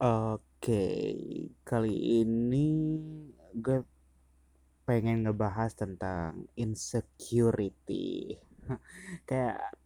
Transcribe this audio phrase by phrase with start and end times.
[0.00, 0.88] Oke,
[1.60, 2.96] kali ini
[3.52, 3.84] gue
[4.88, 8.32] pengen ngebahas tentang insecurity.
[9.28, 9.76] Kayak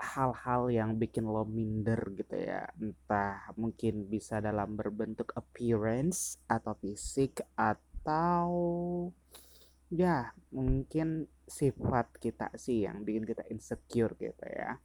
[0.00, 2.72] hal-hal yang bikin lo minder gitu ya.
[2.80, 8.48] Entah mungkin bisa dalam berbentuk appearance atau fisik atau
[9.92, 14.80] ya mungkin sifat kita sih yang bikin kita insecure gitu ya.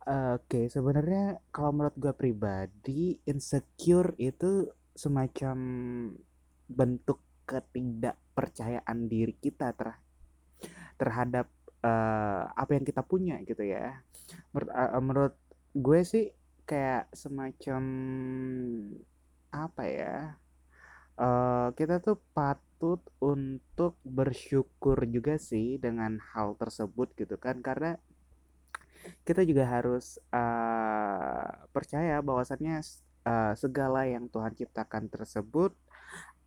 [0.00, 4.64] Oke, sebenarnya kalau menurut gue pribadi, insecure itu
[4.96, 5.58] semacam
[6.64, 10.00] bentuk ketidakpercayaan diri kita ter
[10.96, 11.52] terhadap
[11.84, 14.00] uh, apa yang kita punya gitu ya.
[14.56, 15.34] Menurut, uh, menurut
[15.76, 16.32] gue sih
[16.64, 17.82] kayak semacam
[19.52, 20.16] apa ya?
[21.20, 28.00] Uh, kita tuh patut untuk bersyukur juga sih dengan hal tersebut gitu kan karena
[29.24, 32.82] kita juga harus uh, percaya bahwasannya
[33.26, 35.74] uh, segala yang Tuhan ciptakan tersebut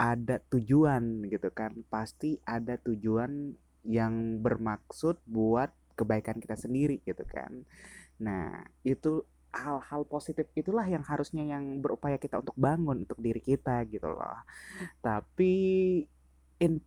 [0.00, 1.76] ada tujuan gitu kan.
[1.92, 3.52] Pasti ada tujuan
[3.84, 7.64] yang bermaksud buat kebaikan kita sendiri gitu kan.
[8.20, 13.82] Nah itu hal-hal positif itulah yang harusnya yang berupaya kita untuk bangun untuk diri kita
[13.90, 14.40] gitu loh.
[15.02, 15.52] Tapi
[16.62, 16.80] in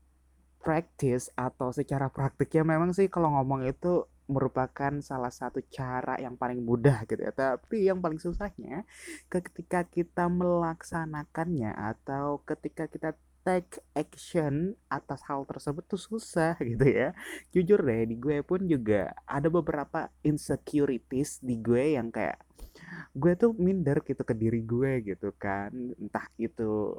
[0.63, 6.63] practice atau secara praktiknya memang sih kalau ngomong itu merupakan salah satu cara yang paling
[6.63, 7.33] mudah gitu ya.
[7.35, 8.87] Tapi yang paling susahnya
[9.27, 17.11] ketika kita melaksanakannya atau ketika kita take action atas hal tersebut tuh susah gitu ya.
[17.51, 22.39] Jujur deh di gue pun juga ada beberapa insecurities di gue yang kayak
[23.13, 25.71] gue tuh minder gitu ke diri gue gitu kan.
[25.99, 26.95] Entah itu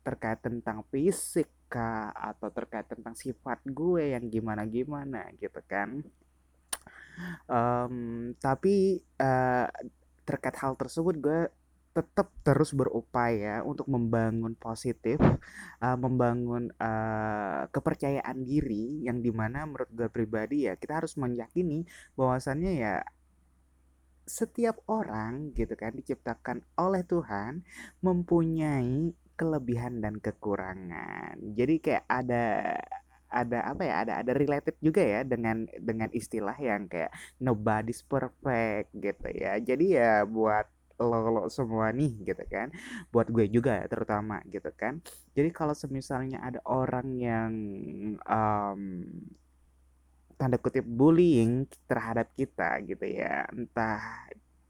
[0.00, 6.02] terkait tentang fisik kah atau terkait tentang sifat gue yang gimana-gimana gitu kan
[7.48, 9.66] um, tapi uh,
[10.24, 11.40] terkait hal tersebut gue
[11.90, 15.18] tetap terus berupaya untuk membangun positif,
[15.82, 21.82] uh, membangun uh, kepercayaan diri yang di mana menurut gue pribadi ya kita harus meyakini
[22.14, 22.94] bahwasannya ya
[24.22, 27.66] setiap orang gitu kan diciptakan oleh Tuhan
[28.06, 31.40] mempunyai kelebihan dan kekurangan.
[31.58, 32.78] Jadi kayak ada
[33.30, 38.90] ada apa ya ada ada related juga ya dengan dengan istilah yang kayak nobody's perfect
[38.98, 39.56] gitu ya.
[39.62, 40.66] Jadi ya buat
[41.00, 42.68] lo, lo semua nih gitu kan
[43.08, 45.00] buat gue juga terutama gitu kan.
[45.32, 47.52] Jadi kalau semisalnya ada orang yang
[48.28, 49.08] um,
[50.40, 54.00] tanda kutip bullying terhadap kita gitu ya entah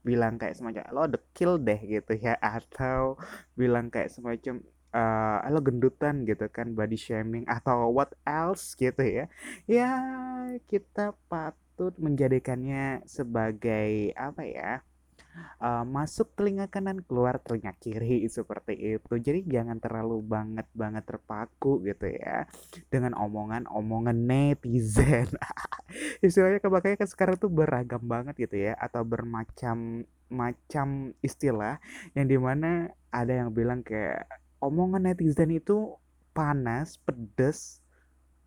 [0.03, 3.15] bilang kayak semacam lo the kill deh gitu ya atau
[3.55, 4.59] bilang kayak semacam
[4.91, 8.75] uh, lo gendutan gitu kan body shaming atau what else?
[8.75, 9.25] gitu ya.
[9.67, 9.91] Ya
[10.71, 14.71] kita patut menjadikannya sebagai apa ya
[15.61, 19.13] uh, masuk telinga kanan keluar telinga kiri seperti itu.
[19.17, 22.47] Jadi jangan terlalu banget banget terpaku gitu ya
[22.91, 25.29] dengan omongan-omongan netizen.
[26.25, 31.83] Istilahnya kebanyakan kan sekarang tuh beragam banget gitu ya atau bermacam macam istilah
[32.15, 34.23] yang di mana ada yang bilang kayak
[34.61, 35.97] omongan netizen itu
[36.31, 37.81] panas, pedes,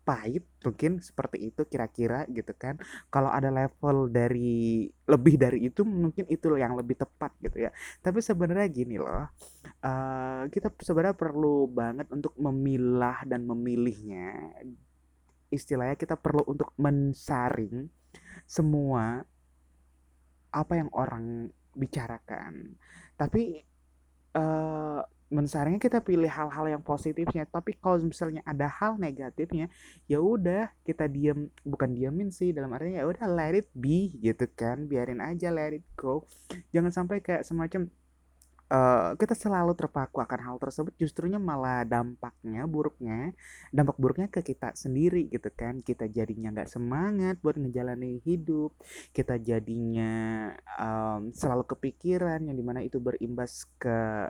[0.05, 2.77] pahit mungkin seperti itu kira-kira gitu kan.
[3.09, 7.73] Kalau ada level dari lebih dari itu mungkin itu yang lebih tepat gitu ya.
[7.99, 9.25] Tapi sebenarnya gini loh
[9.81, 14.53] uh, kita sebenarnya perlu banget untuk memilah dan memilihnya.
[15.49, 17.89] Istilahnya kita perlu untuk mensaring
[18.45, 19.25] semua
[20.53, 22.77] apa yang orang bicarakan.
[23.17, 23.59] Tapi
[24.37, 25.01] uh,
[25.33, 29.73] mensarankan kita pilih hal-hal yang positifnya tapi kalau misalnya ada hal negatifnya
[30.05, 34.45] ya udah kita diam bukan diamin sih dalam artinya ya udah let it be gitu
[34.53, 34.85] kan.
[34.85, 36.29] Biarin aja let it go.
[36.69, 37.89] Jangan sampai kayak semacam
[38.69, 43.33] uh, kita selalu terpaku akan hal tersebut justrunya malah dampaknya buruknya
[43.69, 45.81] dampak buruknya ke kita sendiri gitu kan.
[45.81, 48.77] Kita jadinya nggak semangat buat ngejalanin hidup.
[49.09, 54.29] Kita jadinya um, selalu kepikiran yang di mana itu berimbas ke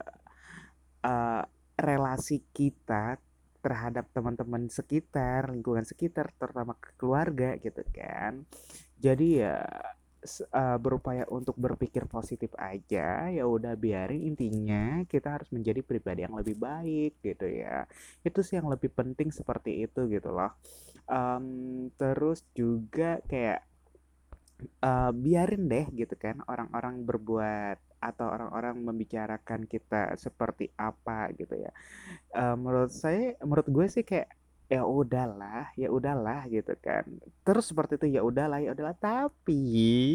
[1.05, 1.45] uh,
[1.77, 3.21] relasi kita
[3.61, 8.45] terhadap teman-teman sekitar, lingkungan sekitar, terutama keluarga gitu kan.
[8.97, 9.61] Jadi ya
[10.25, 16.35] uh, berupaya untuk berpikir positif aja ya udah biarin intinya kita harus menjadi pribadi yang
[16.35, 17.85] lebih baik gitu ya
[18.25, 20.57] itu sih yang lebih penting seperti itu gitu loh
[21.09, 23.61] um, terus juga kayak
[24.81, 31.71] uh, biarin deh gitu kan orang-orang berbuat atau orang-orang membicarakan kita seperti apa gitu ya.
[32.37, 34.29] Uh, menurut saya, menurut gue sih kayak
[34.69, 37.05] ya udahlah, ya udahlah gitu kan.
[37.41, 38.97] Terus seperti itu ya udahlah, ya udahlah.
[38.97, 39.65] Tapi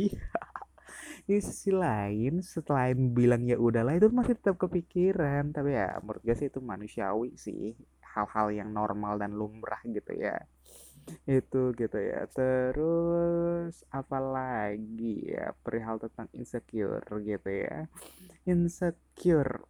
[1.27, 6.35] di sisi lain setelah bilang ya udahlah itu masih tetap kepikiran tapi ya menurut gue
[6.35, 10.35] sih itu manusiawi sih hal-hal yang normal dan lumrah gitu ya
[11.27, 12.27] itu gitu ya.
[12.31, 17.87] Terus apalagi ya perihal tentang insecure gitu ya?
[18.47, 19.67] Insecure.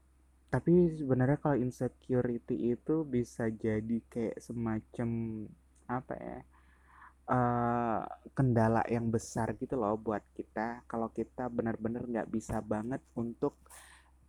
[0.50, 5.10] Tapi sebenarnya kalau insecurity itu bisa jadi kayak semacam
[5.90, 6.38] apa ya
[7.30, 8.02] uh,
[8.34, 10.84] kendala yang besar gitu loh buat kita.
[10.90, 13.54] Kalau kita benar-benar nggak bisa banget untuk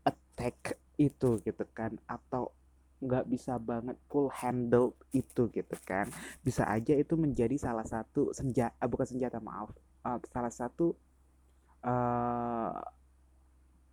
[0.05, 1.97] attack itu gitu kan.
[2.05, 2.53] Atau
[3.01, 6.07] nggak bisa banget full handle itu gitu kan.
[6.45, 9.73] Bisa aja itu menjadi salah satu senjata uh, bukan senjata maaf.
[10.05, 10.93] Uh, salah satu
[11.81, 12.77] uh,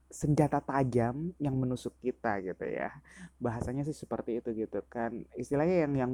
[0.08, 2.92] senjata tajam yang menusuk kita gitu ya.
[3.40, 5.24] Bahasanya sih seperti itu gitu kan.
[5.36, 6.12] Istilahnya yang yang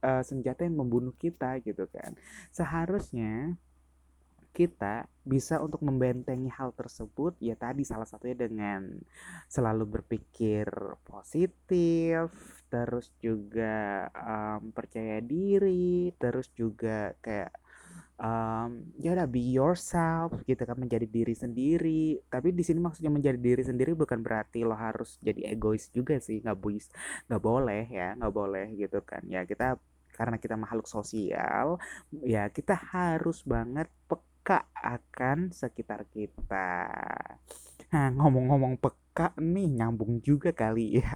[0.00, 2.16] uh, senjata yang membunuh kita gitu kan.
[2.52, 3.56] Seharusnya
[4.52, 9.00] kita bisa untuk membentengi hal tersebut ya tadi salah satunya dengan
[9.48, 10.68] selalu berpikir
[11.02, 12.28] positif
[12.68, 17.52] terus juga um, percaya diri terus juga kayak
[18.22, 18.70] um,
[19.02, 22.22] ya udah be yourself gitu kan menjadi diri sendiri.
[22.30, 26.40] Tapi di sini maksudnya menjadi diri sendiri bukan berarti lo harus jadi egois juga sih
[26.40, 26.88] nggak buis
[27.28, 29.22] nggak boleh ya nggak boleh gitu kan.
[29.26, 29.76] Ya kita
[30.12, 31.80] karena kita makhluk sosial
[32.12, 34.31] ya kita harus banget peka
[34.74, 36.90] akan sekitar kita.
[37.92, 41.14] Nah ngomong-ngomong peka nih nyambung juga kali ya.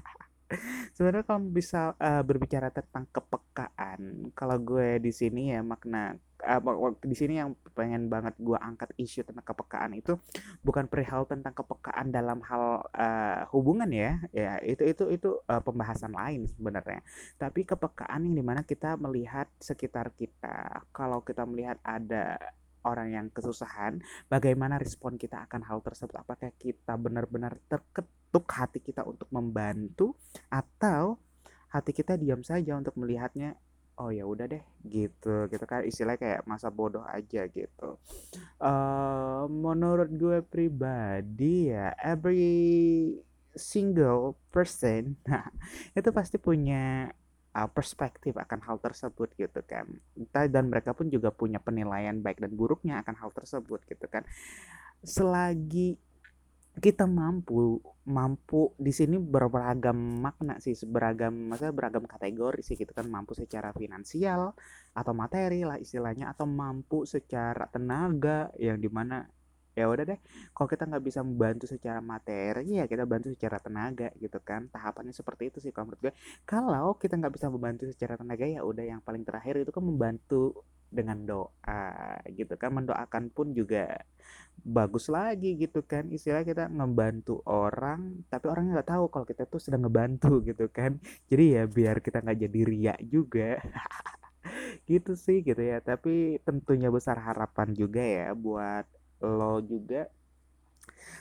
[0.95, 6.15] Sebenarnya kalau bisa uh, berbicara tentang kepekaan kalau gue di sini ya makna
[6.47, 10.15] uh, di sini yang pengen banget gue angkat isu tentang kepekaan itu
[10.63, 14.23] bukan perihal tentang kepekaan dalam hal uh, hubungan ya.
[14.31, 17.03] Ya itu itu itu uh, pembahasan lain sebenarnya.
[17.43, 20.87] Tapi kepekaan yang di mana kita melihat sekitar kita.
[20.95, 22.39] Kalau kita melihat ada
[22.87, 23.99] orang yang kesusahan,
[24.31, 26.15] bagaimana respon kita akan hal tersebut?
[26.23, 30.15] Apakah kita benar-benar terketuk hati kita untuk membantu
[30.47, 31.19] atau
[31.75, 33.59] hati kita diam saja untuk melihatnya
[33.97, 37.97] oh ya udah deh gitu gitu kan istilahnya kayak masa bodoh aja gitu
[38.61, 43.17] uh, menurut gue pribadi ya every
[43.57, 45.17] single person
[45.99, 47.09] itu pasti punya
[47.57, 49.89] uh, perspektif akan hal tersebut gitu kan.
[50.53, 54.29] Dan mereka pun juga punya penilaian baik dan buruknya akan hal tersebut gitu kan.
[55.01, 55.97] Selagi
[56.77, 63.09] kita mampu mampu di sini beragam makna sih beragam maksudnya beragam kategori sih gitu kan.
[63.09, 64.53] Mampu secara finansial
[64.93, 69.25] atau materi lah istilahnya atau mampu secara tenaga yang di mana
[69.77, 70.19] ya udah deh
[70.57, 74.73] kalau kita nggak bisa membantu secara materi ya kita bantu secara tenaga gitu kan.
[74.73, 76.13] Tahapannya seperti itu sih kalau menurut gue.
[76.49, 80.65] Kalau kita nggak bisa membantu secara tenaga ya udah yang paling terakhir itu kan membantu
[80.89, 81.85] dengan doa
[82.33, 82.73] gitu kan.
[82.73, 84.01] Mendoakan pun juga
[84.65, 86.09] bagus lagi gitu kan.
[86.09, 90.97] Istilah kita ngebantu orang tapi orangnya nggak tahu kalau kita tuh sedang ngebantu gitu kan.
[91.29, 93.61] Jadi ya biar kita nggak jadi riak juga.
[94.87, 95.83] Gitu sih gitu ya.
[95.83, 98.87] Tapi tentunya besar harapan juga ya buat
[99.25, 100.09] lo juga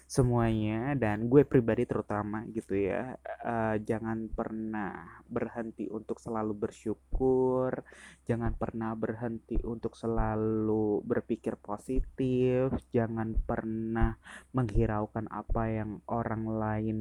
[0.06, 7.82] semuanya dan gue pribadi terutama gitu ya uh, jangan pernah berhenti untuk selalu bersyukur
[8.30, 14.14] jangan pernah berhenti untuk selalu berpikir positif jangan pernah
[14.54, 16.98] menghiraukan apa yang orang lain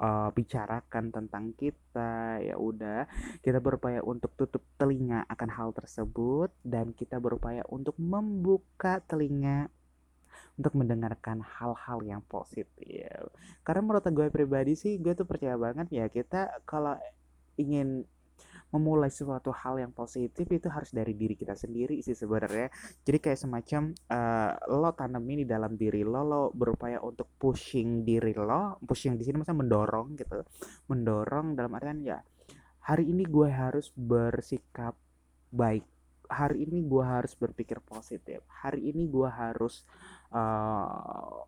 [0.00, 2.40] uh, bicarakan tentang kita.
[2.44, 3.08] Ya udah
[3.40, 9.72] kita berupaya untuk tutup telinga akan hal tersebut dan kita berupaya untuk membuka telinga
[10.56, 13.28] untuk mendengarkan hal-hal yang positif.
[13.60, 16.96] Karena menurut gue pribadi sih gue tuh percaya banget ya kita kalau
[17.60, 18.04] ingin
[18.74, 22.68] memulai suatu hal yang positif itu harus dari diri kita sendiri sih sebenarnya.
[23.04, 28.34] Jadi kayak semacam uh, lo tanemin di dalam diri lo lo berupaya untuk pushing diri
[28.36, 30.42] lo pushing di sini maksudnya mendorong gitu
[30.90, 32.18] mendorong dalam artian ya
[32.86, 34.94] hari ini gue harus bersikap
[35.50, 35.82] baik
[36.28, 38.42] hari ini gue harus berpikir positif.
[38.50, 39.86] Hari ini gue harus
[40.30, 41.44] uh,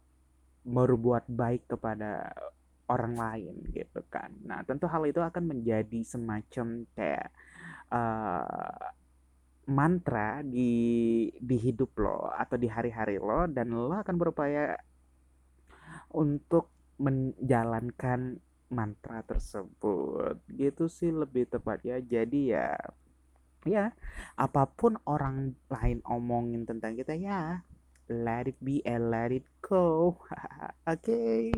[0.69, 2.33] berbuat baik kepada
[2.89, 4.33] orang lain gitu kan.
[4.45, 7.29] Nah tentu hal itu akan menjadi semacam kayak
[7.93, 8.89] uh,
[9.69, 14.73] mantra di di hidup lo atau di hari-hari lo dan lo akan berupaya
[16.17, 18.41] untuk menjalankan
[18.73, 20.41] mantra tersebut.
[20.49, 22.01] Gitu sih lebih tepatnya.
[22.01, 22.73] Jadi ya
[23.69, 23.93] ya
[24.41, 27.61] apa pun orang lain omongin tentang kita ya
[28.09, 30.17] let it be and let it go.
[30.89, 31.53] okay.